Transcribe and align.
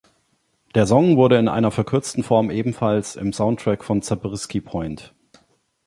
Der 0.73 0.87
Song 0.87 1.15
wurde 1.15 1.37
in 1.37 1.47
einer 1.47 1.69
verkürzten 1.69 2.23
Form 2.23 2.49
ebenfalls 2.49 3.15
im 3.15 3.31
Soundtrack 3.33 3.83
von 3.83 4.01
Zabriskie 4.01 4.59
Point. 4.59 5.13